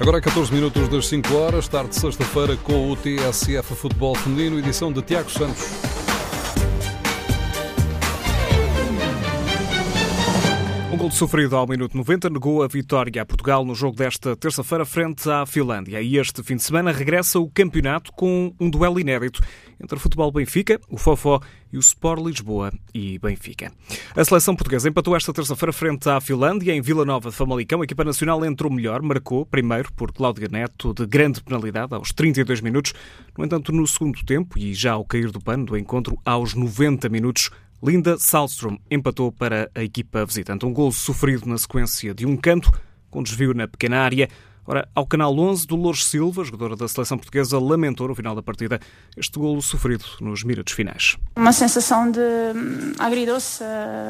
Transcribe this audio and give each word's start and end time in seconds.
Agora 0.00 0.16
é 0.16 0.20
14 0.22 0.50
minutos 0.50 0.88
das 0.88 1.08
5 1.08 1.34
horas, 1.34 1.68
tarde 1.68 1.90
de 1.90 1.96
sexta-feira 1.96 2.56
com 2.56 2.90
o 2.90 2.96
TSF 2.96 3.74
Futebol 3.74 4.14
Feminino, 4.14 4.58
edição 4.58 4.90
de 4.90 5.02
Tiago 5.02 5.30
Santos. 5.30 6.09
Gol 11.00 11.10
sofrido 11.10 11.56
ao 11.56 11.66
minuto 11.66 11.96
90 11.96 12.28
negou 12.28 12.62
a 12.62 12.68
vitória 12.68 13.22
a 13.22 13.24
Portugal 13.24 13.64
no 13.64 13.74
jogo 13.74 13.96
desta 13.96 14.36
terça-feira 14.36 14.84
frente 14.84 15.30
à 15.30 15.46
Finlândia. 15.46 16.02
E 16.02 16.18
este 16.18 16.42
fim 16.42 16.56
de 16.56 16.62
semana 16.62 16.92
regressa 16.92 17.38
o 17.38 17.48
campeonato 17.48 18.12
com 18.12 18.54
um 18.60 18.68
duelo 18.68 19.00
inédito 19.00 19.40
entre 19.82 19.96
o 19.96 19.98
Futebol 19.98 20.30
Benfica, 20.30 20.78
o 20.90 20.98
Fofó 20.98 21.40
e 21.72 21.78
o 21.78 21.80
Sport 21.80 22.22
Lisboa 22.22 22.70
e 22.92 23.18
Benfica. 23.18 23.72
A 24.14 24.22
seleção 24.22 24.54
portuguesa 24.54 24.90
empatou 24.90 25.16
esta 25.16 25.32
terça-feira 25.32 25.72
frente 25.72 26.06
à 26.06 26.20
Finlândia 26.20 26.74
em 26.74 26.82
Vila 26.82 27.06
Nova 27.06 27.30
de 27.30 27.36
Famalicão. 27.36 27.80
A 27.80 27.84
equipa 27.84 28.04
nacional 28.04 28.44
entrou 28.44 28.70
melhor, 28.70 29.00
marcou 29.00 29.46
primeiro 29.46 29.90
por 29.94 30.12
Cláudia 30.12 30.48
Neto 30.52 30.92
de 30.92 31.06
grande 31.06 31.42
penalidade 31.42 31.94
aos 31.94 32.12
32 32.12 32.60
minutos. 32.60 32.92
No 33.38 33.42
entanto, 33.42 33.72
no 33.72 33.86
segundo 33.86 34.22
tempo 34.22 34.58
e 34.58 34.74
já 34.74 34.92
ao 34.92 35.06
cair 35.06 35.30
do 35.30 35.40
pano 35.40 35.64
do 35.64 35.78
encontro 35.78 36.18
aos 36.26 36.52
90 36.52 37.08
minutos, 37.08 37.48
Linda 37.82 38.18
Salstrom 38.18 38.76
empatou 38.90 39.32
para 39.32 39.70
a 39.74 39.82
equipa 39.82 40.26
visitante. 40.26 40.66
Um 40.66 40.72
gol 40.72 40.92
sofrido 40.92 41.48
na 41.48 41.56
sequência 41.56 42.14
de 42.14 42.26
um 42.26 42.36
canto, 42.36 42.70
com 43.10 43.22
desvio 43.22 43.54
na 43.54 43.66
pequena 43.66 44.00
área. 44.00 44.28
Ora, 44.66 44.86
ao 44.94 45.06
canal 45.06 45.36
11, 45.36 45.66
Dolores 45.66 46.04
Silva, 46.04 46.44
jogadora 46.44 46.76
da 46.76 46.86
seleção 46.86 47.16
portuguesa, 47.16 47.58
lamentou 47.58 48.06
no 48.06 48.14
final 48.14 48.34
da 48.34 48.42
partida 48.42 48.78
este 49.16 49.38
golo 49.38 49.62
sofrido 49.62 50.04
nos 50.20 50.44
minutos 50.44 50.74
finais. 50.74 51.16
Uma 51.34 51.52
sensação 51.52 52.10
de 52.10 52.20
hum, 52.20 52.92
agridoce, 52.98 53.64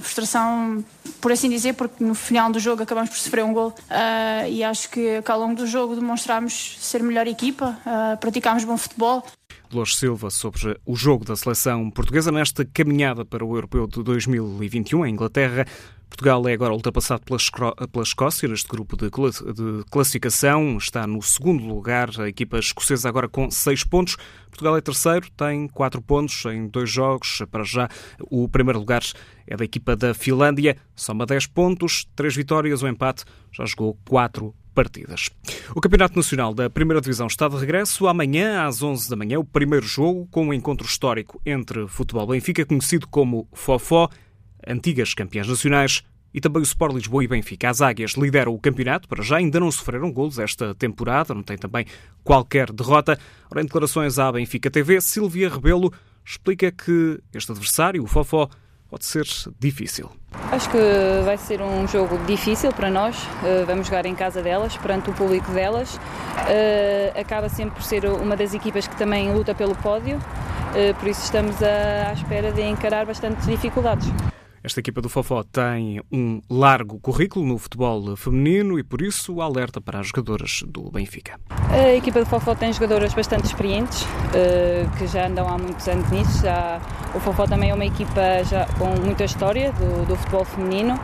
frustração, 0.00 0.84
por 1.20 1.30
assim 1.30 1.48
dizer, 1.48 1.74
porque 1.74 2.02
no 2.02 2.14
final 2.14 2.50
do 2.50 2.58
jogo 2.58 2.82
acabamos 2.82 3.10
por 3.10 3.16
sofrer 3.16 3.44
um 3.44 3.52
gol 3.52 3.68
uh, 3.68 4.48
e 4.48 4.64
acho 4.64 4.90
que, 4.90 5.22
ao 5.24 5.38
longo 5.38 5.54
do 5.54 5.66
jogo 5.66 5.94
demonstramos 5.94 6.76
ser 6.80 7.02
melhor 7.02 7.28
equipa, 7.28 7.78
uh, 7.86 8.16
praticámos 8.18 8.64
bom 8.64 8.76
futebol. 8.76 9.24
Dolores 9.72 9.96
Silva 9.96 10.30
sobre 10.30 10.78
o 10.84 10.94
jogo 10.94 11.24
da 11.24 11.34
seleção 11.34 11.90
portuguesa 11.90 12.30
nesta 12.30 12.62
caminhada 12.62 13.24
para 13.24 13.42
o 13.42 13.56
Europeu 13.56 13.86
de 13.86 14.02
2021 14.02 15.06
em 15.06 15.12
Inglaterra. 15.12 15.66
Portugal 16.10 16.46
é 16.46 16.52
agora 16.52 16.74
ultrapassado 16.74 17.22
pela, 17.24 18.02
Escócia 18.02 18.46
neste 18.46 18.68
grupo 18.68 18.98
de, 18.98 19.06
de, 19.06 19.84
classificação. 19.90 20.76
Está 20.76 21.06
no 21.06 21.22
segundo 21.22 21.64
lugar. 21.64 22.10
A 22.20 22.28
equipa 22.28 22.58
escocesa 22.58 23.08
agora 23.08 23.26
com 23.26 23.50
seis 23.50 23.82
pontos. 23.82 24.18
Portugal 24.50 24.76
é 24.76 24.82
terceiro, 24.82 25.30
tem 25.30 25.66
quatro 25.68 26.02
pontos 26.02 26.44
em 26.44 26.68
dois 26.68 26.90
jogos. 26.90 27.42
Para 27.50 27.64
já, 27.64 27.88
o 28.30 28.46
primeiro 28.46 28.78
lugar 28.78 29.02
é 29.46 29.56
da 29.56 29.64
equipa 29.64 29.96
da 29.96 30.12
Finlândia. 30.12 30.76
Soma 30.94 31.24
dez 31.24 31.46
pontos, 31.46 32.06
três 32.14 32.36
vitórias, 32.36 32.82
um 32.82 32.88
empate. 32.88 33.24
Já 33.50 33.64
jogou 33.64 33.98
quatro 34.06 34.54
partidas. 34.72 35.30
O 35.74 35.80
Campeonato 35.80 36.16
Nacional 36.16 36.54
da 36.54 36.68
Primeira 36.68 37.00
Divisão 37.00 37.26
está 37.26 37.48
de 37.48 37.56
regresso 37.56 38.06
amanhã 38.06 38.66
às 38.66 38.82
11 38.82 39.08
da 39.08 39.16
manhã, 39.16 39.38
o 39.38 39.44
primeiro 39.44 39.86
jogo 39.86 40.26
com 40.30 40.46
um 40.46 40.54
encontro 40.54 40.86
histórico 40.86 41.40
entre 41.44 41.86
Futebol 41.86 42.26
Benfica, 42.26 42.64
conhecido 42.64 43.06
como 43.08 43.48
Fofó, 43.52 44.08
antigas 44.66 45.14
campeãs 45.14 45.48
nacionais, 45.48 46.02
e 46.34 46.40
também 46.40 46.62
o 46.62 46.64
Sport 46.64 46.94
Lisboa 46.94 47.24
e 47.24 47.28
Benfica. 47.28 47.68
As 47.68 47.82
Águias 47.82 48.12
lideram 48.12 48.54
o 48.54 48.58
campeonato, 48.58 49.08
para 49.08 49.22
já 49.22 49.36
ainda 49.36 49.60
não 49.60 49.70
sofreram 49.70 50.10
golos 50.10 50.38
esta 50.38 50.74
temporada, 50.74 51.34
não 51.34 51.42
tem 51.42 51.58
também 51.58 51.84
qualquer 52.24 52.72
derrota. 52.72 53.18
Ora, 53.50 53.60
em 53.60 53.64
declarações 53.64 54.18
à 54.18 54.32
Benfica 54.32 54.70
TV, 54.70 55.00
Silvia 55.00 55.48
Rebelo 55.48 55.92
explica 56.24 56.70
que 56.70 57.20
este 57.34 57.50
adversário, 57.50 58.02
o 58.02 58.06
Fofó, 58.06 58.48
pode 58.92 59.06
ser 59.06 59.24
difícil. 59.58 60.10
Acho 60.50 60.68
que 60.68 60.78
vai 61.24 61.38
ser 61.38 61.62
um 61.62 61.88
jogo 61.88 62.18
difícil 62.26 62.70
para 62.74 62.90
nós. 62.90 63.16
Eh, 63.42 63.64
vamos 63.66 63.86
jogar 63.86 64.04
em 64.04 64.14
casa 64.14 64.42
delas, 64.42 64.76
perante 64.76 65.08
o 65.08 65.14
público 65.14 65.50
delas. 65.50 65.98
Eh, 66.46 67.10
acaba 67.18 67.48
sempre 67.48 67.76
por 67.76 67.82
ser 67.82 68.04
uma 68.04 68.36
das 68.36 68.52
equipas 68.52 68.86
que 68.86 68.94
também 68.94 69.32
luta 69.32 69.54
pelo 69.54 69.74
pódio, 69.76 70.20
eh, 70.74 70.92
por 70.92 71.08
isso 71.08 71.24
estamos 71.24 71.56
à 71.62 72.12
espera 72.12 72.52
de 72.52 72.60
encarar 72.60 73.06
bastantes 73.06 73.46
dificuldades. 73.46 74.06
Esta 74.64 74.78
equipa 74.78 75.00
do 75.00 75.08
Fofó 75.08 75.42
tem 75.42 76.00
um 76.12 76.40
largo 76.48 77.00
currículo 77.00 77.44
no 77.44 77.58
futebol 77.58 78.14
feminino 78.16 78.78
e, 78.78 78.84
por 78.84 79.02
isso, 79.02 79.40
alerta 79.40 79.80
para 79.80 79.98
as 79.98 80.06
jogadoras 80.06 80.62
do 80.68 80.88
Benfica. 80.88 81.40
A 81.68 81.94
equipa 81.94 82.20
do 82.20 82.26
Fofó 82.26 82.54
tem 82.54 82.72
jogadoras 82.72 83.12
bastante 83.12 83.46
experientes, 83.46 84.06
eh, 84.32 84.86
que 84.96 85.08
já 85.08 85.26
andam 85.26 85.48
há 85.48 85.58
muitos 85.58 85.88
anos 85.88 86.08
nisso. 86.12 86.44
Já, 86.44 86.80
o 87.12 87.18
Fofó 87.18 87.44
também 87.44 87.70
é 87.70 87.74
uma 87.74 87.84
equipa 87.84 88.44
já 88.48 88.66
com 88.78 88.86
muita 89.04 89.24
história 89.24 89.72
do, 89.72 90.06
do 90.06 90.14
futebol 90.14 90.44
feminino. 90.44 90.94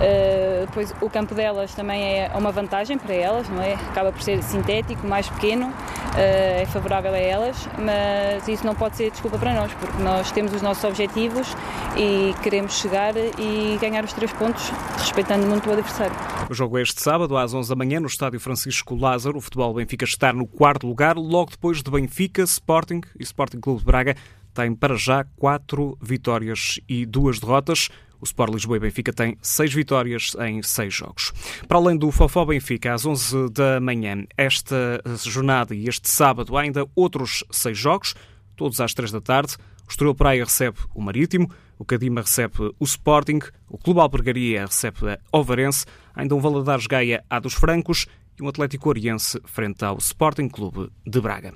Eh, 0.00 0.66
pois 0.72 0.94
o 1.02 1.10
campo 1.10 1.34
delas 1.34 1.74
também 1.74 2.02
é 2.02 2.30
uma 2.34 2.50
vantagem 2.50 2.96
para 2.96 3.14
elas, 3.14 3.46
não 3.48 3.60
é? 3.62 3.74
Acaba 3.74 4.10
por 4.10 4.22
ser 4.22 4.42
sintético, 4.42 5.06
mais 5.06 5.28
pequeno, 5.28 5.70
eh, 6.16 6.62
é 6.62 6.66
favorável 6.66 7.12
a 7.12 7.18
elas, 7.18 7.68
mas 7.78 8.48
isso 8.48 8.64
não 8.64 8.74
pode 8.74 8.96
ser 8.96 9.10
desculpa 9.10 9.38
para 9.38 9.52
nós, 9.52 9.72
porque 9.74 10.02
nós 10.02 10.32
temos 10.32 10.54
os 10.54 10.62
nossos 10.62 10.82
objetivos 10.82 11.54
e 11.96 12.34
queremos 12.42 12.78
chegar 12.78 13.14
e 13.16 13.76
ganhar 13.80 14.04
os 14.04 14.12
três 14.12 14.32
pontos, 14.32 14.70
respeitando 14.96 15.46
muito 15.46 15.68
o 15.68 15.72
adversário. 15.72 16.14
O 16.50 16.54
jogo 16.54 16.78
é 16.78 16.82
este 16.82 17.02
sábado, 17.02 17.36
às 17.36 17.52
11 17.52 17.68
da 17.68 17.76
manhã, 17.76 18.00
no 18.00 18.06
estádio 18.06 18.40
Francisco 18.40 18.94
Lázaro. 18.94 19.38
O 19.38 19.40
futebol 19.40 19.74
Benfica 19.74 20.04
está 20.04 20.32
no 20.32 20.46
quarto 20.46 20.86
lugar, 20.86 21.16
logo 21.16 21.50
depois 21.50 21.82
de 21.82 21.90
Benfica, 21.90 22.42
Sporting 22.42 23.00
e 23.18 23.22
Sporting 23.22 23.60
Clube 23.60 23.80
de 23.80 23.86
Braga. 23.86 24.16
Tem 24.54 24.74
para 24.74 24.96
já 24.96 25.24
quatro 25.36 25.96
vitórias 26.00 26.78
e 26.88 27.06
duas 27.06 27.38
derrotas. 27.38 27.88
O 28.20 28.24
Sport 28.24 28.52
Lisboa 28.52 28.76
e 28.76 28.80
Benfica 28.80 29.12
têm 29.12 29.36
seis 29.42 29.74
vitórias 29.74 30.36
em 30.46 30.62
seis 30.62 30.94
jogos. 30.94 31.32
Para 31.66 31.78
além 31.78 31.96
do 31.96 32.10
Fofó 32.12 32.44
Benfica, 32.44 32.94
às 32.94 33.04
11 33.04 33.50
da 33.50 33.80
manhã, 33.80 34.24
esta 34.36 35.02
jornada 35.24 35.74
e 35.74 35.88
este 35.88 36.08
sábado, 36.08 36.56
há 36.56 36.60
ainda 36.60 36.86
outros 36.94 37.42
seis 37.50 37.76
jogos, 37.76 38.14
todos 38.54 38.80
às 38.80 38.94
três 38.94 39.10
da 39.10 39.20
tarde. 39.20 39.56
Estoril 39.92 40.14
Praia 40.14 40.42
recebe 40.42 40.78
o 40.94 41.02
Marítimo, 41.02 41.50
o 41.78 41.84
Cadima 41.84 42.22
recebe 42.22 42.74
o 42.80 42.84
Sporting, 42.84 43.40
o 43.68 43.76
Clube 43.76 44.00
Albergaria 44.00 44.64
recebe 44.64 45.10
a 45.10 45.18
Ovarense, 45.30 45.84
ainda 46.14 46.34
um 46.34 46.40
Valadares 46.40 46.86
Gaia 46.86 47.22
a 47.28 47.38
dos 47.38 47.52
Francos 47.52 48.06
e 48.40 48.42
um 48.42 48.48
Atlético 48.48 48.88
Oriense 48.88 49.38
frente 49.44 49.84
ao 49.84 49.98
Sporting 49.98 50.48
Clube 50.48 50.88
de 51.06 51.20
Braga. 51.20 51.52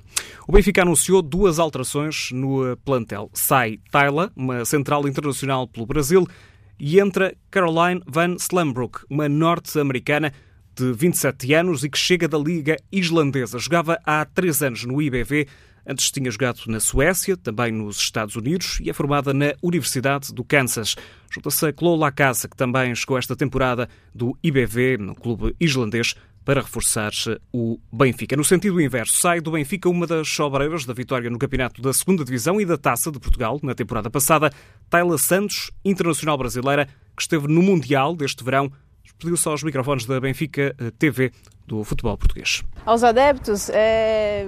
O 0.47 0.51
Benfica 0.51 0.83
anunciou 0.83 1.23
duas 1.23 1.57
alterações 1.57 2.29
no 2.31 2.77
plantel. 2.85 3.31
Sai 3.33 3.79
Tyler, 3.89 4.29
uma 4.35 4.63
central 4.65 5.07
internacional 5.07 5.67
pelo 5.67 5.87
Brasil, 5.87 6.27
e 6.79 6.99
entra 6.99 7.35
Caroline 7.49 8.03
Van 8.05 8.35
Slambrook, 8.35 8.99
uma 9.09 9.27
norte-americana 9.27 10.31
de 10.75 10.93
27 10.93 11.55
anos 11.55 11.83
e 11.83 11.89
que 11.89 11.97
chega 11.97 12.27
da 12.27 12.37
Liga 12.37 12.77
Islandesa. 12.91 13.57
Jogava 13.57 13.99
há 14.05 14.23
três 14.25 14.61
anos 14.61 14.85
no 14.85 15.01
IBV 15.01 15.47
Antes 15.89 16.11
tinha 16.11 16.29
jogado 16.29 16.59
na 16.67 16.81
Suécia, 16.81 17.37
também 17.37 17.71
nos 17.71 17.97
Estados 17.97 18.35
Unidos 18.35 18.79
e 18.81 18.89
é 18.89 18.93
formada 18.93 19.33
na 19.33 19.53
Universidade 19.63 20.33
do 20.33 20.43
Kansas. 20.43 20.97
Junta-se 21.31 21.65
a 21.65 21.71
Chloe 21.71 21.97
Lacasa, 21.97 22.49
que 22.49 22.57
também 22.57 22.93
chegou 22.93 23.17
esta 23.17 23.37
temporada 23.37 23.87
do 24.13 24.37
IBV, 24.43 24.97
no 24.97 25.15
clube 25.15 25.55
islandês, 25.57 26.13
para 26.43 26.59
reforçar 26.59 27.11
o 27.53 27.79
Benfica. 27.91 28.35
No 28.35 28.43
sentido 28.43 28.81
inverso, 28.81 29.13
sai 29.13 29.39
do 29.39 29.51
Benfica 29.51 29.87
uma 29.87 30.05
das 30.05 30.37
obreiras 30.39 30.83
da 30.83 30.93
vitória 30.93 31.29
no 31.29 31.39
campeonato 31.39 31.81
da 31.81 31.93
segunda 31.93 32.25
Divisão 32.25 32.59
e 32.59 32.65
da 32.65 32.77
Taça 32.77 33.09
de 33.09 33.19
Portugal 33.19 33.57
na 33.63 33.73
temporada 33.73 34.09
passada, 34.09 34.51
Tayla 34.89 35.17
Santos, 35.17 35.71
internacional 35.85 36.37
brasileira, 36.37 36.85
que 37.15 37.21
esteve 37.21 37.47
no 37.47 37.61
Mundial 37.61 38.13
deste 38.13 38.43
verão 38.43 38.71
pediu-se 39.17 39.47
aos 39.47 39.63
microfones 39.63 40.05
da 40.05 40.19
Benfica 40.19 40.75
eh, 40.77 40.91
TV 40.97 41.31
do 41.65 41.83
futebol 41.83 42.17
português. 42.17 42.63
Aos 42.85 43.03
adeptos 43.03 43.69
é, 43.69 44.45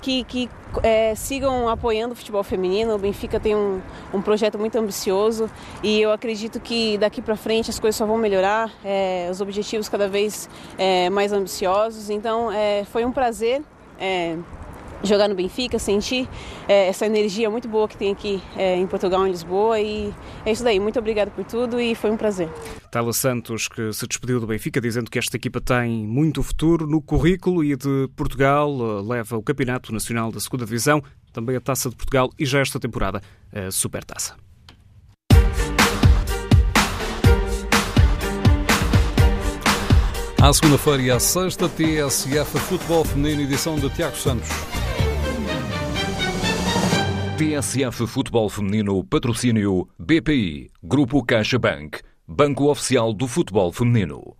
que, 0.00 0.22
que 0.24 0.48
é, 0.82 1.14
sigam 1.16 1.68
apoiando 1.68 2.12
o 2.12 2.16
futebol 2.16 2.44
feminino. 2.44 2.94
O 2.94 2.98
Benfica 2.98 3.40
tem 3.40 3.56
um, 3.56 3.80
um 4.14 4.22
projeto 4.22 4.56
muito 4.58 4.78
ambicioso 4.78 5.50
e 5.82 6.00
eu 6.00 6.12
acredito 6.12 6.60
que 6.60 6.96
daqui 6.98 7.20
para 7.20 7.36
frente 7.36 7.70
as 7.70 7.80
coisas 7.80 7.96
só 7.96 8.06
vão 8.06 8.16
melhorar, 8.16 8.72
é, 8.84 9.28
os 9.30 9.40
objetivos 9.40 9.88
cada 9.88 10.08
vez 10.08 10.48
mais 11.10 11.32
ambiciosos. 11.32 12.08
Então 12.08 12.50
foi 12.86 13.04
um 13.04 13.10
prazer 13.10 13.62
jogar 15.02 15.28
no 15.28 15.34
Benfica, 15.34 15.78
sentir 15.78 16.28
é, 16.68 16.88
essa 16.88 17.06
energia 17.06 17.50
muito 17.50 17.68
boa 17.68 17.88
que 17.88 17.96
tem 17.96 18.12
aqui 18.12 18.42
é, 18.56 18.76
em 18.76 18.86
Portugal, 18.86 19.26
em 19.26 19.30
Lisboa. 19.30 19.80
E 19.80 20.12
é 20.44 20.52
isso 20.52 20.64
daí. 20.64 20.78
Muito 20.78 20.98
obrigado 20.98 21.30
por 21.30 21.44
tudo 21.44 21.80
e 21.80 21.94
foi 21.94 22.10
um 22.10 22.16
prazer. 22.16 22.48
Tala 22.90 23.12
Santos, 23.12 23.68
que 23.68 23.92
se 23.92 24.06
despediu 24.06 24.40
do 24.40 24.46
Benfica, 24.46 24.80
dizendo 24.80 25.10
que 25.10 25.18
esta 25.18 25.36
equipa 25.36 25.60
tem 25.60 26.06
muito 26.06 26.42
futuro 26.42 26.86
no 26.86 27.00
currículo 27.00 27.64
e 27.64 27.76
de 27.76 28.08
Portugal 28.16 28.70
eh, 28.70 29.02
leva 29.14 29.36
o 29.36 29.42
Campeonato 29.42 29.92
Nacional 29.92 30.32
da 30.32 30.40
Segunda 30.40 30.64
Divisão, 30.64 31.02
também 31.32 31.56
a 31.56 31.60
Taça 31.60 31.88
de 31.88 31.96
Portugal 31.96 32.30
e 32.38 32.44
já 32.44 32.60
esta 32.60 32.80
temporada 32.80 33.20
a 33.52 33.70
Supertaça. 33.70 34.34
À 40.42 40.50
segunda-feira 40.54 41.02
e 41.02 41.10
à 41.10 41.20
sexta, 41.20 41.68
TSF 41.68 42.58
Futebol 42.60 43.04
Feminino, 43.04 43.42
edição 43.42 43.76
de 43.78 43.90
Tiago 43.90 44.16
Santos. 44.16 44.69
TSF 47.40 48.06
Futebol 48.06 48.50
Feminino 48.50 49.02
Patrocínio 49.02 49.88
BPI, 49.98 50.70
Grupo 50.82 51.24
CaixaBank, 51.24 52.02
Banco 52.28 52.68
Oficial 52.70 53.14
do 53.14 53.26
Futebol 53.26 53.72
Feminino. 53.72 54.36